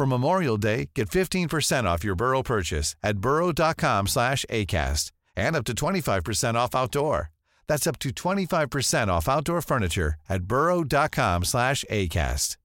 [0.00, 5.64] For Memorial Day, get 15% off your Burrow purchase at burrow.com slash ACAST and up
[5.64, 7.28] to 25% off outdoor.
[7.68, 12.56] That's up to 25% off outdoor furniture at burrow.com slash ACAST.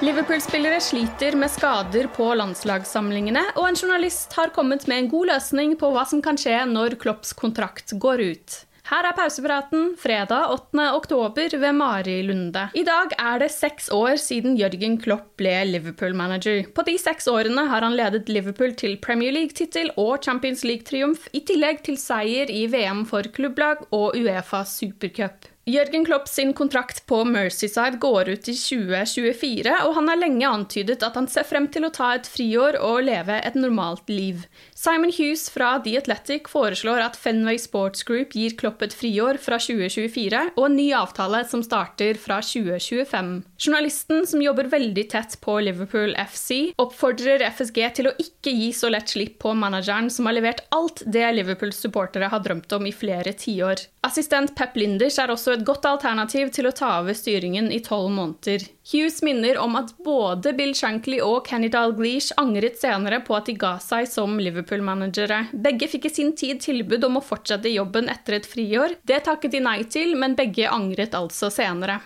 [0.00, 5.76] Liverpool-spillere sliter med skader på landslagssamlingene, og en journalist har kommet med en god løsning
[5.76, 8.60] på hva som kan skje når Klopps kontrakt går ut.
[8.90, 10.84] Her er pausepraten fredag 8.
[10.98, 12.64] oktober ved Mari Lunde.
[12.74, 16.64] I dag er det seks år siden Jørgen Klopp ble Liverpool-manager.
[16.74, 21.44] På de seks årene har han ledet Liverpool til Premier League-tittel og Champions League-triumf, i
[21.46, 25.46] tillegg til seier i VM for klubblag og Uefa supercup.
[25.70, 31.04] Jørgen Klopp sin kontrakt på Mercyside går ut i 2024, og han har lenge antydet
[31.06, 34.48] at han ser frem til å ta et friår og leve et normalt liv.
[34.74, 39.60] Simon Hughes fra The Athletic foreslår at Fenway Sports Group gir Klopp et friår fra
[39.62, 43.30] 2024 og en ny avtale som starter fra 2025.
[43.60, 48.90] Journalisten, som jobber veldig tett på Liverpool FC, oppfordrer FSG til å ikke gi så
[48.90, 52.96] lett slipp på manageren som har levert alt det Liverpools supportere har drømt om i
[52.96, 53.86] flere tiår.
[54.08, 58.10] Assistent Pep Linders er også et godt alternativ til å ta over styringen i tolv
[58.14, 58.64] måneder.
[58.90, 63.56] Hughes minner om at både Bill Shankly og Kenny Dalglish angret senere på at de
[63.60, 65.44] ga seg som Liverpool-managere.
[65.52, 68.96] Begge fikk i sin tid tilbud om å fortsette jobben etter et friår.
[69.06, 72.00] Det takket de nei til, men begge angret altså senere.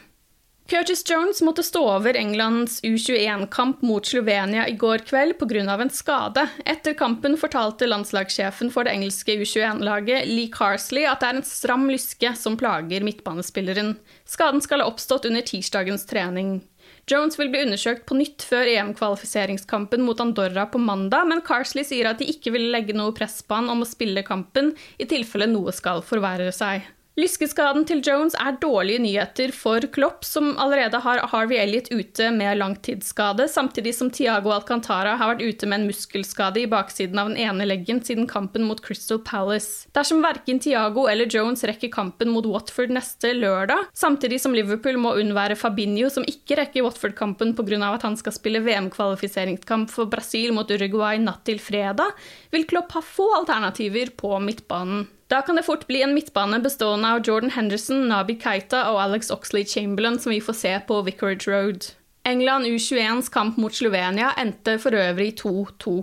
[0.66, 5.74] Curtis Jones måtte stå over Englands U21-kamp mot Slovenia i går kveld pga.
[5.82, 6.46] en skade.
[6.64, 11.84] Etter kampen fortalte landslagssjefen for det engelske U21-laget, Lee Carsley, at det er en stram
[11.90, 13.98] lyske som plager midtbanespilleren.
[14.24, 16.62] Skaden skal ha oppstått under tirsdagens trening.
[17.06, 22.08] Jones vil bli undersøkt på nytt før EM-kvalifiseringskampen mot Andorra på mandag, men Carsley sier
[22.08, 25.50] at de ikke vil legge noe press på han om å spille kampen, i tilfelle
[25.52, 26.88] noe skal forverre seg.
[27.14, 32.58] Lyskeskaden til Jones er dårlige nyheter for Klopp, som allerede har Harvey Elliot ute med
[32.58, 37.38] langtidsskade, samtidig som Tiago Alcantara har vært ute med en muskelskade i baksiden av den
[37.38, 39.86] ene leggen siden kampen mot Crystal Palace.
[39.94, 45.14] Dersom verken Tiago eller Jones rekker kampen mot Watford neste lørdag, samtidig som Liverpool må
[45.22, 47.94] unnvære Fabinho, som ikke rekker Watford-kampen pga.
[47.94, 52.10] at han skal spille VM-kvalifiseringskamp for Brasil mot Uruguay natt til fredag,
[52.50, 55.06] vil Klopp ha få alternativer på midtbanen.
[55.34, 59.32] Da kan det fort bli en midtbane bestående av Jordan Henderson, Nabi Keita og Alex
[59.34, 61.88] Oxley Chamberlain, som vi får se på Vicarage Road.
[62.22, 65.96] England U21s kamp mot Slovenia endte for øvrig 2-2.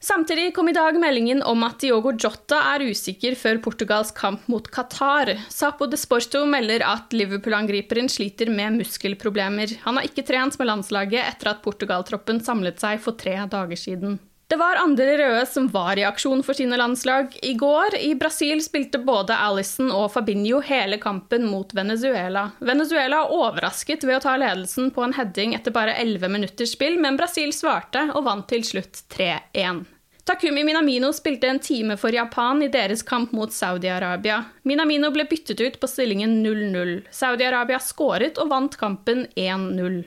[0.00, 4.72] Samtidig kom i dag meldingen om at Diogo Jota er usikker før Portugals kamp mot
[4.72, 5.34] Qatar.
[5.52, 9.76] Sapo de Sporto melder at Liverpool-angriperen sliter med muskelproblemer.
[9.84, 14.22] Han har ikke trent med landslaget etter at Portugal-troppen samlet seg for tre dager siden.
[14.46, 17.32] Det var andre røde som var i aksjon for sine landslag.
[17.42, 22.50] I går i Brasil spilte både Alison og Fabinho hele kampen mot Venezuela.
[22.60, 27.16] Venezuela overrasket ved å ta ledelsen på en heading etter bare 11 minutters spill, men
[27.16, 29.84] Brasil svarte og vant til slutt 3-1.
[30.24, 34.38] Takumi Minamino spilte en time for Japan i deres kamp mot Saudi-Arabia.
[34.64, 36.94] Minamino ble byttet ut på stillingen 0-0.
[37.12, 39.98] Saudi-Arabia skåret og vant kampen 1-0.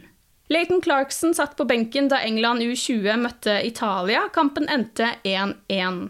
[0.50, 4.30] Leighton Clarkson satt på benken da England U20 møtte Italia.
[4.34, 6.06] Kampen endte 1-1.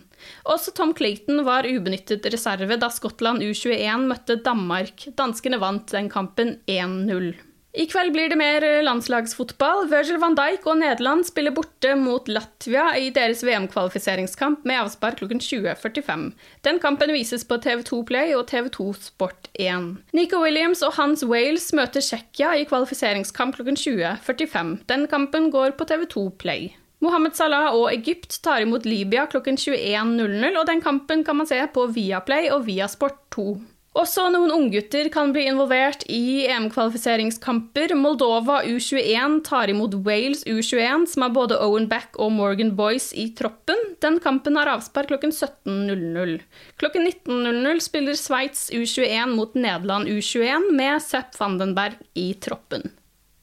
[0.46, 5.08] Også Tom Clayton var ubenyttet reserve da Skottland U21 møtte Danmark.
[5.18, 7.34] Danskene vant den kampen 1-0.
[7.78, 9.84] I kveld blir det mer landslagsfotball.
[9.92, 15.38] Virgil van Dijk og Nederland spiller borte mot Latvia i deres VM-kvalifiseringskamp med avspark klokken
[15.44, 16.24] 20.45.
[16.66, 19.94] Den kampen vises på TV2 Play og TV2 Sport 1.
[20.18, 24.76] Nico Williams og Hans Wales møter Tsjekkia i kvalifiseringskamp klokken 20.45.
[24.90, 26.72] Den kampen går på TV2 Play.
[27.06, 31.62] Mohammed Salah og Egypt tar imot Libya klokken 21.00, og den kampen kan man se
[31.70, 33.52] på Viaplay og Viasport 2.
[33.98, 37.96] Også noen unggutter kan bli involvert i EM-kvalifiseringskamper.
[37.98, 43.32] Moldova U21 tar imot Wales U21, som har både Owen Back og Morgan Boyce i
[43.34, 43.82] troppen.
[44.06, 46.38] Den kampen har avspark klokken 17.00.
[46.78, 52.92] Klokken 19.00 spiller Sveits U21 mot Nederland U21 med Sepp Vandenberg i troppen.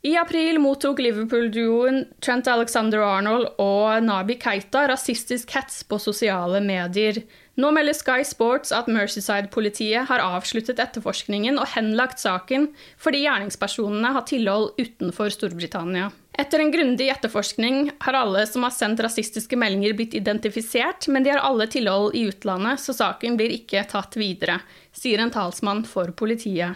[0.04, 7.22] I april mottok Liverpool-duoen Trent Alexander-Arnold og Nabi Keita rasistisk hets på sosiale medier.
[7.54, 14.26] Nå melder Sky Sports at Mercyside-politiet har avsluttet etterforskningen og henlagt saken fordi gjerningspersonene har
[14.26, 16.08] tilhold utenfor Storbritannia.
[16.34, 21.30] Etter en grundig etterforskning har alle som har sendt rasistiske meldinger blitt identifisert, men de
[21.30, 24.58] har alle tilhold i utlandet, så saken blir ikke tatt videre,
[24.90, 26.74] sier en talsmann for politiet.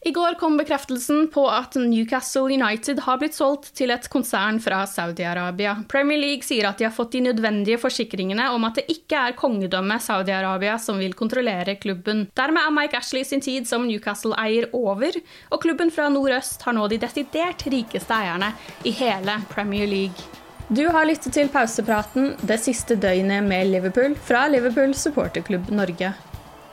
[0.00, 4.84] I går kom bekreftelsen på at Newcastle United har blitt solgt til et konsern fra
[4.86, 5.74] Saudi-Arabia.
[5.90, 9.36] Premier League sier at de har fått de nødvendige forsikringene om at det ikke er
[9.36, 12.28] kongedømmet Saudi-Arabia som vil kontrollere klubben.
[12.38, 15.18] Dermed er Mike Ashley sin tid som Newcastle-eier over,
[15.50, 18.54] og klubben fra nordøst har nå de desidert rikeste eierne
[18.86, 20.30] i hele Premier League.
[20.68, 26.14] Du har lyttet til pausepraten det siste døgnet med Liverpool fra Liverpool supporterklubb Norge.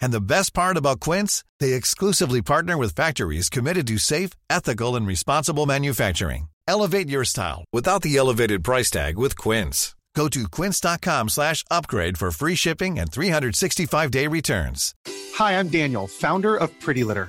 [0.00, 4.96] And the best part about Quince, they exclusively partner with factories committed to safe, ethical
[4.96, 6.48] and responsible manufacturing.
[6.68, 9.94] Elevate your style without the elevated price tag with Quince.
[10.14, 14.94] Go to quince.com/upgrade for free shipping and 365-day returns.
[15.34, 17.28] Hi, I'm Daniel, founder of Pretty Litter.